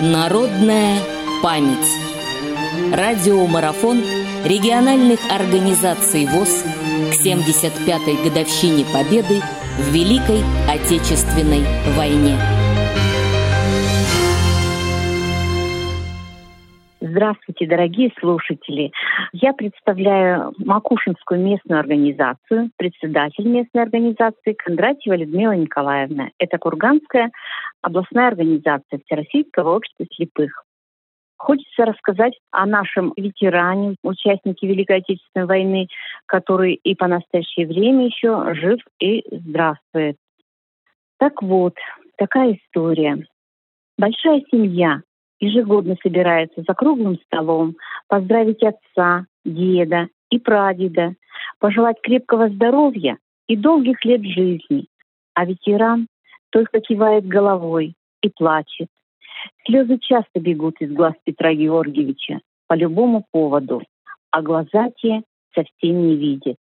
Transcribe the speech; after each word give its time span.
Народная 0.00 0.98
память. 1.40 1.88
Радиомарафон 2.92 4.02
региональных 4.44 5.20
организаций 5.30 6.26
ВОЗ 6.26 6.64
к 7.12 7.24
75-й 7.24 8.28
годовщине 8.28 8.84
Победы 8.92 9.40
в 9.78 9.88
Великой 9.90 10.42
Отечественной 10.68 11.64
войне. 11.96 12.36
Здравствуйте, 17.14 17.68
дорогие 17.68 18.12
слушатели. 18.18 18.90
Я 19.32 19.52
представляю 19.52 20.52
Макушинскую 20.58 21.40
местную 21.40 21.78
организацию, 21.78 22.72
председатель 22.76 23.46
местной 23.46 23.82
организации 23.82 24.54
Кондратьева 24.54 25.14
Людмила 25.14 25.52
Николаевна. 25.52 26.30
Это 26.40 26.58
Курганская 26.58 27.30
областная 27.82 28.26
организация 28.26 28.98
Всероссийского 29.06 29.76
общества 29.76 30.06
слепых. 30.12 30.64
Хочется 31.36 31.84
рассказать 31.84 32.36
о 32.50 32.66
нашем 32.66 33.12
ветеране, 33.16 33.94
участнике 34.02 34.66
Великой 34.66 34.96
Отечественной 34.96 35.46
войны, 35.46 35.86
который 36.26 36.74
и 36.74 36.96
по 36.96 37.06
настоящее 37.06 37.68
время 37.68 38.06
еще 38.06 38.54
жив 38.54 38.80
и 38.98 39.22
здравствует. 39.30 40.16
Так 41.20 41.42
вот, 41.42 41.74
такая 42.16 42.54
история. 42.54 43.24
Большая 43.98 44.42
семья 44.50 45.02
ежегодно 45.40 45.96
собирается 46.02 46.62
за 46.66 46.74
круглым 46.74 47.18
столом 47.26 47.76
поздравить 48.08 48.62
отца, 48.62 49.26
деда 49.44 50.08
и 50.30 50.38
прадеда, 50.38 51.14
пожелать 51.58 52.00
крепкого 52.02 52.48
здоровья 52.48 53.18
и 53.46 53.56
долгих 53.56 54.04
лет 54.04 54.22
жизни. 54.22 54.86
А 55.34 55.44
ветеран 55.44 56.06
только 56.50 56.80
кивает 56.80 57.26
головой 57.26 57.94
и 58.22 58.30
плачет. 58.30 58.88
Слезы 59.66 59.98
часто 59.98 60.40
бегут 60.40 60.80
из 60.80 60.92
глаз 60.92 61.14
Петра 61.24 61.52
Георгиевича 61.52 62.40
по 62.66 62.74
любому 62.74 63.24
поводу, 63.30 63.82
а 64.30 64.42
глаза 64.42 64.90
те 64.96 65.22
совсем 65.54 66.08
не 66.08 66.16
видят. 66.16 66.56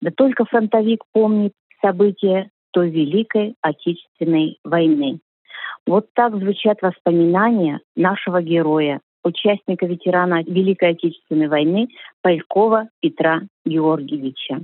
Да 0.00 0.10
только 0.10 0.44
фронтовик 0.44 1.04
помнит 1.12 1.52
события 1.80 2.50
той 2.72 2.90
Великой 2.90 3.56
Отечественной 3.62 4.58
войны. 4.64 5.20
Вот 5.86 6.06
так 6.14 6.34
звучат 6.36 6.82
воспоминания 6.82 7.80
нашего 7.96 8.42
героя, 8.42 9.00
участника 9.24 9.86
ветерана 9.86 10.42
Великой 10.42 10.90
Отечественной 10.90 11.48
войны 11.48 11.88
Полькова 12.22 12.88
Петра 13.00 13.42
Георгиевича. 13.64 14.60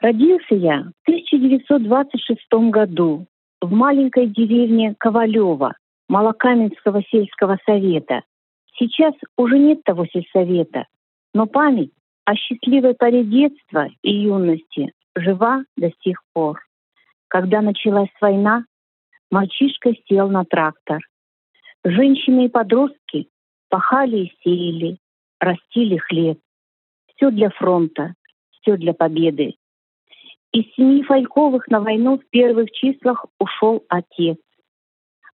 Родился 0.00 0.54
я 0.54 0.90
в 1.04 1.08
1926 1.08 2.40
году 2.70 3.26
в 3.60 3.72
маленькой 3.72 4.26
деревне 4.26 4.94
Ковалева 4.98 5.74
Малокаменского 6.08 7.02
сельского 7.10 7.58
совета. 7.64 8.22
Сейчас 8.78 9.14
уже 9.36 9.58
нет 9.58 9.82
того 9.84 10.06
сельсовета, 10.06 10.86
но 11.34 11.46
память 11.46 11.92
о 12.24 12.34
счастливой 12.34 12.94
поре 12.94 13.24
детства 13.24 13.88
и 14.02 14.12
юности 14.12 14.92
жива 15.16 15.64
до 15.76 15.90
сих 16.02 16.20
пор. 16.32 16.60
Когда 17.28 17.62
началась 17.62 18.10
война, 18.20 18.64
мальчишка 19.30 19.92
сел 20.08 20.28
на 20.28 20.44
трактор. 20.44 21.00
Женщины 21.84 22.46
и 22.46 22.48
подростки 22.48 23.28
пахали 23.68 24.26
и 24.26 24.32
сеяли, 24.42 24.98
растили 25.40 25.96
хлеб. 25.96 26.38
Все 27.08 27.30
для 27.30 27.50
фронта, 27.50 28.14
все 28.50 28.76
для 28.76 28.92
победы. 28.92 29.54
Из 30.52 30.64
семьи 30.74 31.02
Фальковых 31.02 31.68
на 31.68 31.80
войну 31.80 32.18
в 32.18 32.26
первых 32.30 32.70
числах 32.70 33.26
ушел 33.38 33.84
отец. 33.88 34.38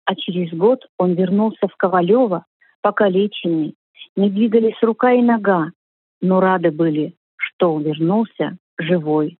А 0.04 0.14
через 0.14 0.52
год 0.52 0.86
он 0.96 1.14
вернулся 1.14 1.68
в 1.68 1.76
Ковалево, 1.76 2.46
покалеченный. 2.82 3.74
Не 4.16 4.30
двигались 4.30 4.80
рука 4.82 5.12
и 5.12 5.22
нога, 5.22 5.72
но 6.20 6.40
рады 6.40 6.70
были, 6.70 7.14
что 7.36 7.74
он 7.74 7.82
вернулся 7.82 8.56
живой. 8.78 9.38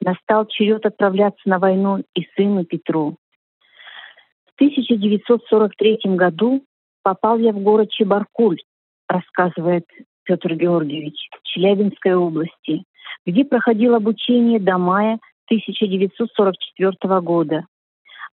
Настал 0.00 0.46
черед 0.46 0.86
отправляться 0.86 1.48
на 1.48 1.58
войну 1.58 2.04
и 2.14 2.26
сыну 2.36 2.64
Петру. 2.64 3.16
1943 4.60 6.00
году 6.16 6.62
попал 7.02 7.38
я 7.38 7.52
в 7.52 7.60
город 7.60 7.90
Чебаркуль, 7.90 8.58
рассказывает 9.08 9.86
Петр 10.24 10.54
Георгиевич, 10.54 11.30
Челябинской 11.44 12.14
области, 12.14 12.84
где 13.24 13.46
проходил 13.46 13.94
обучение 13.94 14.60
до 14.60 14.76
мая 14.76 15.18
1944 15.46 17.20
года. 17.22 17.64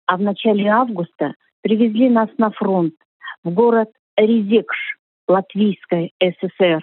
А 0.08 0.18
в 0.18 0.22
начале 0.22 0.68
августа 0.68 1.36
привезли 1.62 2.10
нас 2.10 2.30
на 2.40 2.50
фронт 2.50 2.96
в 3.44 3.52
город 3.52 3.92
Резекш, 4.18 4.98
Латвийской 5.28 6.12
ССР, 6.20 6.82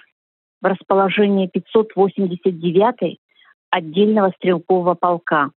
в 0.60 0.64
расположение 0.64 1.48
589-й 1.48 3.18
отдельного 3.70 4.32
стрелкового 4.36 4.94
полка. 4.94 5.50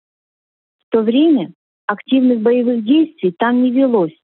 В 0.88 0.92
то 0.92 1.02
время 1.02 1.52
Активных 1.86 2.42
боевых 2.42 2.84
действий 2.86 3.34
там 3.38 3.62
не 3.64 3.72
велось. 3.72 4.18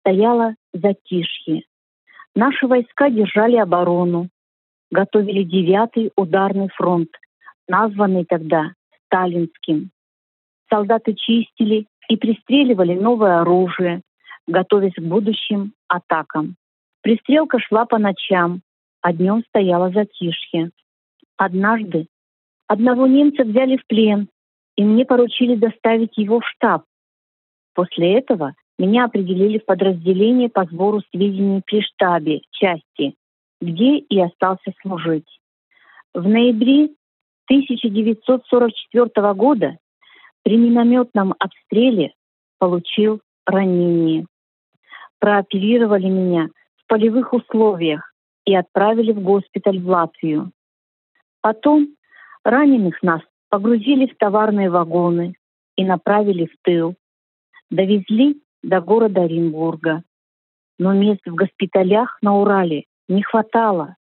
Стояло 0.00 0.54
затишье. 0.72 1.64
Наши 2.34 2.66
войска 2.66 3.10
держали 3.10 3.56
оборону, 3.56 4.28
готовили 4.90 5.42
девятый 5.42 6.12
ударный 6.16 6.68
фронт, 6.68 7.10
названный 7.66 8.24
тогда 8.24 8.72
Сталинским. 9.04 9.90
Солдаты 10.70 11.14
чистили 11.14 11.86
и 12.08 12.16
пристреливали 12.16 12.94
новое 12.94 13.40
оружие, 13.40 14.02
готовясь 14.46 14.94
к 14.94 15.02
будущим 15.02 15.72
атакам. 15.88 16.56
Пристрелка 17.02 17.58
шла 17.58 17.86
по 17.86 17.98
ночам, 17.98 18.62
а 19.02 19.12
днем 19.12 19.42
стояло 19.48 19.90
затишье. 19.90 20.70
Однажды 21.36 22.06
одного 22.66 23.06
немца 23.06 23.44
взяли 23.44 23.76
в 23.76 23.86
плен, 23.86 24.28
и 24.78 24.84
мне 24.84 25.04
поручили 25.04 25.56
доставить 25.56 26.16
его 26.16 26.38
в 26.38 26.46
штаб. 26.46 26.84
После 27.74 28.16
этого 28.16 28.54
меня 28.78 29.06
определили 29.06 29.58
в 29.58 29.64
подразделение 29.64 30.48
по 30.48 30.64
сбору 30.66 31.02
сведений 31.10 31.62
при 31.66 31.82
штабе 31.82 32.42
части, 32.52 33.16
где 33.60 33.96
и 33.98 34.20
остался 34.20 34.72
служить. 34.80 35.26
В 36.14 36.28
ноябре 36.28 36.90
1944 37.46 39.34
года 39.34 39.78
при 40.44 40.56
минометном 40.56 41.34
обстреле 41.40 42.12
получил 42.60 43.20
ранение. 43.46 44.26
Прооперировали 45.18 46.06
меня 46.06 46.50
в 46.76 46.86
полевых 46.86 47.32
условиях 47.32 48.12
и 48.44 48.54
отправили 48.54 49.10
в 49.10 49.20
госпиталь 49.22 49.80
в 49.80 49.88
Латвию. 49.88 50.52
Потом 51.40 51.88
раненых 52.44 53.02
нас 53.02 53.22
погрузили 53.48 54.06
в 54.06 54.16
товарные 54.16 54.70
вагоны 54.70 55.34
и 55.76 55.84
направили 55.84 56.46
в 56.46 56.56
тыл. 56.62 56.94
Довезли 57.70 58.40
до 58.62 58.80
города 58.80 59.22
Оренбурга. 59.22 60.02
Но 60.78 60.92
мест 60.92 61.20
в 61.26 61.34
госпиталях 61.34 62.18
на 62.22 62.38
Урале 62.38 62.84
не 63.08 63.22
хватало, 63.22 63.96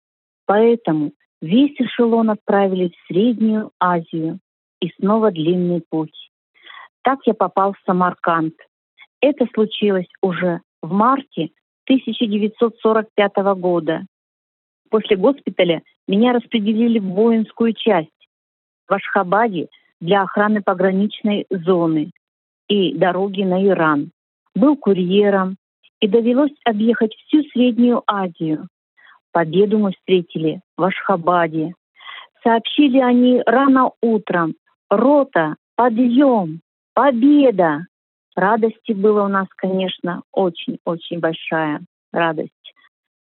поэтому 0.45 1.13
весь 1.41 1.79
эшелон 1.79 2.29
отправили 2.29 2.89
в 2.89 3.07
Среднюю 3.07 3.71
Азию 3.79 4.39
и 4.79 4.89
снова 4.99 5.31
длинный 5.31 5.83
путь. 5.89 6.31
Так 7.03 7.19
я 7.25 7.33
попал 7.33 7.73
в 7.73 7.79
Самарканд. 7.85 8.53
Это 9.21 9.47
случилось 9.53 10.09
уже 10.21 10.61
в 10.81 10.91
марте 10.91 11.49
1945 11.85 13.35
года. 13.57 14.05
После 14.89 15.17
госпиталя 15.17 15.81
меня 16.07 16.33
распределили 16.33 16.99
в 16.99 17.05
воинскую 17.05 17.73
часть, 17.73 18.11
в 18.87 18.93
Ашхабаде 18.93 19.67
для 19.99 20.23
охраны 20.23 20.61
пограничной 20.61 21.45
зоны 21.49 22.11
и 22.67 22.93
дороги 22.95 23.43
на 23.43 23.65
Иран. 23.65 24.11
Был 24.55 24.75
курьером 24.75 25.57
и 25.99 26.07
довелось 26.07 26.53
объехать 26.65 27.13
всю 27.15 27.43
Среднюю 27.49 28.03
Азию. 28.07 28.67
Победу 29.31 29.77
мы 29.79 29.91
встретили 29.91 30.61
в 30.77 30.83
Ашхабаде. 30.83 31.73
Сообщили 32.43 32.99
они 32.99 33.41
рано 33.45 33.91
утром. 34.01 34.55
Рота, 34.89 35.55
подъем, 35.75 36.61
победа! 36.93 37.85
Радости 38.35 38.93
было 38.93 39.23
у 39.23 39.27
нас, 39.27 39.47
конечно, 39.55 40.21
очень-очень 40.31 41.19
большая 41.19 41.81
радость. 42.13 42.51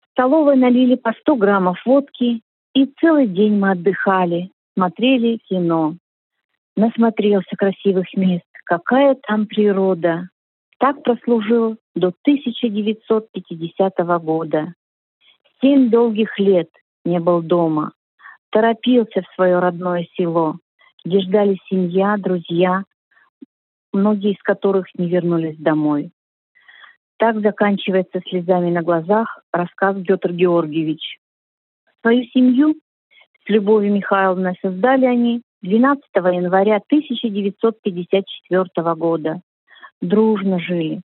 В 0.01 0.11
столовой 0.11 0.57
налили 0.57 0.97
по 0.97 1.13
100 1.21 1.37
граммов 1.37 1.79
водки, 1.87 2.43
и 2.75 2.87
целый 3.01 3.29
день 3.29 3.59
мы 3.59 3.71
отдыхали, 3.71 4.51
смотрели 4.79 5.39
кино. 5.49 5.97
Насмотрелся 6.77 7.57
красивых 7.57 8.07
мест. 8.15 8.45
Какая 8.65 9.17
там 9.27 9.47
природа. 9.47 10.29
Так 10.79 11.03
прослужил 11.03 11.79
до 11.97 12.13
1950 12.23 13.99
года. 14.23 14.75
Семь 15.61 15.91
долгих 15.91 16.39
лет 16.39 16.69
не 17.05 17.19
был 17.19 17.43
дома. 17.43 17.91
Торопился 18.51 19.23
в 19.23 19.35
свое 19.35 19.59
родное 19.59 20.07
село, 20.17 20.59
где 21.05 21.21
ждали 21.21 21.59
семья, 21.69 22.17
друзья, 22.17 22.85
многие 23.93 24.35
из 24.35 24.43
которых 24.43 24.87
не 24.95 25.09
вернулись 25.09 25.59
домой. 25.59 26.13
Так 27.17 27.41
заканчивается 27.41 28.21
слезами 28.29 28.71
на 28.71 28.83
глазах 28.83 29.41
рассказ 29.53 29.97
Петр 30.07 30.33
Георгиевич. 30.33 31.19
Свою 32.01 32.23
семью 32.27 32.77
с 33.49 33.51
Любовью 33.51 33.93
Михайловной 33.95 34.59
создали 34.61 35.07
они 35.07 35.41
12 35.63 36.05
января 36.15 36.77
1954 36.77 38.95
года. 38.95 39.41
Дружно 40.03 40.61
жили. 40.61 41.01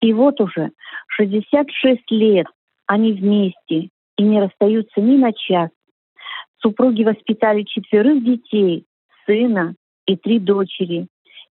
И 0.00 0.12
вот 0.12 0.40
уже 0.40 0.72
66 1.06 2.10
лет 2.10 2.48
они 2.86 3.12
вместе 3.12 3.90
и 4.18 4.22
не 4.22 4.40
расстаются 4.40 5.00
ни 5.00 5.16
на 5.16 5.32
час. 5.32 5.70
Супруги 6.60 7.04
воспитали 7.04 7.62
четверых 7.62 8.24
детей, 8.24 8.86
сына 9.24 9.76
и 10.06 10.16
три 10.16 10.40
дочери. 10.40 11.06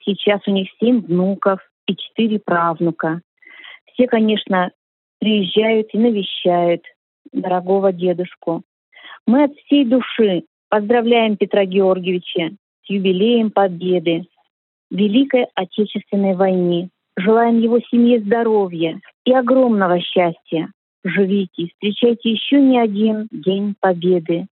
Сейчас 0.04 0.40
у 0.46 0.52
них 0.52 0.68
семь 0.80 1.00
внуков 1.00 1.58
и 1.86 1.96
четыре 1.96 2.38
правнука. 2.38 3.22
Все, 3.92 4.06
конечно, 4.06 4.70
приезжают 5.18 5.88
и 5.92 5.98
навещают 5.98 6.84
дорогого 7.32 7.92
дедушку. 7.92 8.62
Мы 9.28 9.44
от 9.44 9.54
всей 9.56 9.84
души 9.84 10.44
поздравляем 10.70 11.36
Петра 11.36 11.66
Георгиевича 11.66 12.56
с 12.82 12.88
юбилеем 12.88 13.50
Победы, 13.50 14.24
Великой 14.90 15.48
Отечественной 15.54 16.34
войне. 16.34 16.88
Желаем 17.14 17.60
его 17.60 17.78
семье 17.90 18.20
здоровья 18.20 18.98
и 19.26 19.34
огромного 19.34 20.00
счастья. 20.00 20.72
Живите, 21.04 21.66
встречайте 21.66 22.30
еще 22.30 22.58
не 22.58 22.80
один 22.80 23.28
День 23.30 23.74
Победы. 23.78 24.46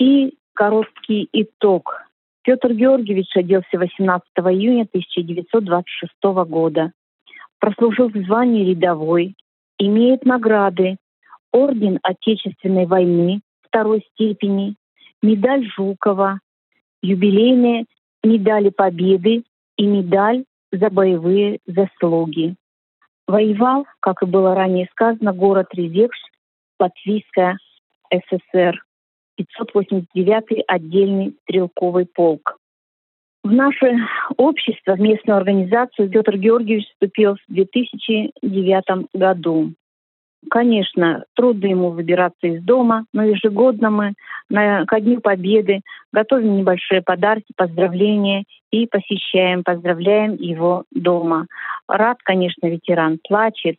И 0.00 0.34
короткий 0.54 1.28
итог. 1.32 2.02
Петр 2.42 2.72
Георгиевич 2.72 3.28
родился 3.36 3.78
18 3.78 4.26
июня 4.38 4.88
1926 4.92 6.12
года. 6.48 6.90
Прослужил 7.60 8.08
в 8.08 8.16
звании 8.26 8.70
рядовой, 8.70 9.36
имеет 9.78 10.24
награды 10.24 10.96
Орден 11.52 12.00
Отечественной 12.02 12.86
войны 12.86 13.40
второй 13.74 14.06
степени, 14.12 14.76
медаль 15.20 15.66
Жукова, 15.76 16.38
юбилейные 17.02 17.86
медали 18.22 18.70
Победы 18.70 19.42
и 19.76 19.84
медаль 19.84 20.44
за 20.70 20.90
боевые 20.90 21.58
заслуги. 21.66 22.54
Воевал, 23.26 23.84
как 23.98 24.22
и 24.22 24.26
было 24.26 24.54
ранее 24.54 24.86
сказано, 24.92 25.32
город 25.32 25.68
Резекш, 25.72 26.16
Латвийская 26.78 27.58
ССР, 28.12 28.80
589-й 29.40 30.60
отдельный 30.68 31.34
стрелковый 31.42 32.06
полк. 32.06 32.58
В 33.42 33.50
наше 33.50 33.96
общество, 34.36 34.94
в 34.94 35.00
местную 35.00 35.36
организацию 35.36 36.10
Петр 36.10 36.36
Георгиевич 36.36 36.86
вступил 36.90 37.34
в 37.34 37.52
2009 37.52 39.08
году. 39.14 39.72
Конечно, 40.50 41.24
трудно 41.34 41.66
ему 41.66 41.90
выбираться 41.90 42.46
из 42.46 42.62
дома, 42.62 43.06
но 43.12 43.24
ежегодно 43.24 43.90
мы 43.90 44.14
на, 44.48 44.84
ко 44.84 45.00
Дню 45.00 45.20
Победы 45.20 45.80
готовим 46.12 46.56
небольшие 46.56 47.02
подарки, 47.02 47.52
поздравления 47.56 48.44
и 48.70 48.86
посещаем, 48.86 49.62
поздравляем 49.62 50.34
его 50.34 50.84
дома. 50.90 51.46
Рад, 51.88 52.18
конечно, 52.22 52.66
ветеран, 52.66 53.18
плачет, 53.26 53.76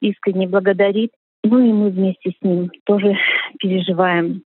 искренне 0.00 0.46
благодарит, 0.46 1.12
ну 1.44 1.58
и 1.58 1.72
мы 1.72 1.90
вместе 1.90 2.30
с 2.30 2.44
ним 2.44 2.70
тоже 2.84 3.16
переживаем. 3.58 4.42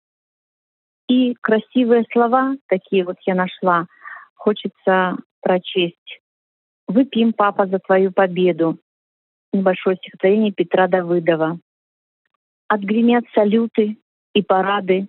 И 1.07 1.35
красивые 1.41 2.05
слова, 2.11 2.55
такие 2.67 3.03
вот 3.03 3.17
я 3.25 3.35
нашла, 3.35 3.85
хочется 4.35 5.17
прочесть. 5.41 6.19
«Выпьем, 6.87 7.33
папа, 7.33 7.65
за 7.65 7.79
твою 7.79 8.11
победу 8.11 8.77
небольшое 9.53 9.97
стихотворение 9.97 10.51
Петра 10.51 10.87
Давыдова. 10.87 11.59
Отгремят 12.67 13.23
салюты 13.33 13.97
и 14.33 14.41
парады. 14.41 15.07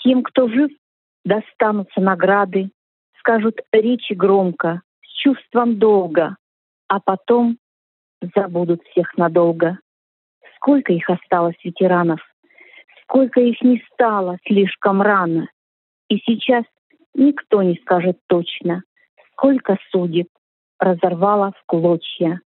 Тем, 0.00 0.22
кто 0.22 0.48
жив, 0.48 0.70
достанутся 1.24 2.00
награды. 2.00 2.70
Скажут 3.18 3.60
речи 3.72 4.12
громко, 4.12 4.82
с 5.02 5.08
чувством 5.22 5.78
долга, 5.78 6.36
а 6.88 7.00
потом 7.00 7.58
забудут 8.34 8.82
всех 8.84 9.16
надолго. 9.16 9.78
Сколько 10.56 10.92
их 10.92 11.08
осталось 11.10 11.56
ветеранов, 11.64 12.20
сколько 13.02 13.40
их 13.40 13.60
не 13.62 13.82
стало 13.92 14.38
слишком 14.46 15.02
рано. 15.02 15.48
И 16.08 16.18
сейчас 16.18 16.64
никто 17.14 17.62
не 17.62 17.76
скажет 17.76 18.18
точно, 18.28 18.82
сколько 19.32 19.78
судеб 19.90 20.28
разорвало 20.78 21.52
в 21.52 21.62
клочья 21.66 22.40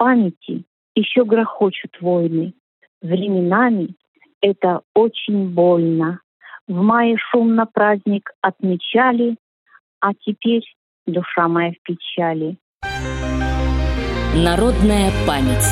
памяти 0.00 0.64
еще 0.94 1.26
грохочут 1.26 2.00
войны. 2.00 2.54
Временами 3.02 3.94
это 4.40 4.80
очень 4.94 5.50
больно. 5.50 6.20
В 6.66 6.72
мае 6.72 7.16
шумно 7.18 7.66
праздник 7.66 8.30
отмечали, 8.40 9.36
а 10.00 10.14
теперь 10.14 10.64
душа 11.06 11.48
моя 11.48 11.72
в 11.72 11.82
печали. 11.82 12.56
Народная 14.34 15.10
память. 15.26 15.68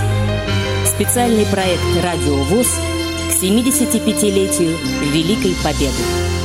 Специальный 0.84 1.46
проект 1.50 1.88
«Радио 2.04 2.36
ВОЗ» 2.50 2.76
к 3.28 3.42
75-летию 3.42 4.76
Великой 5.14 5.54
Победы. 5.64 6.37